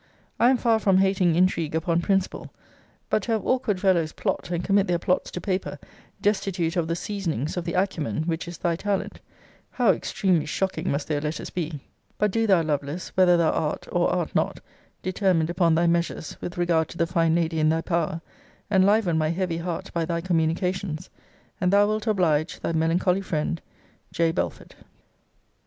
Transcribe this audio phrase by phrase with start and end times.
[0.39, 2.51] I am far from hating intrigue upon principle.
[3.11, 5.77] But to have awkward fellows plot, and commit their plots to paper,
[6.23, 9.19] destitute of the seasonings, of the acumen, which is thy talent,
[9.69, 11.81] how extremely shocking must their letters be!
[12.17, 14.59] But do thou, Lovelace, whether thou art, or art not,
[15.03, 18.21] determined upon thy measures with regard to the fine lady in thy power,
[18.71, 21.11] enliven my heavy heart by thy communications;
[21.61, 23.61] and thou wilt oblige Thy melancholy friend,
[24.11, 24.31] J.
[24.31, 24.73] BELFORD.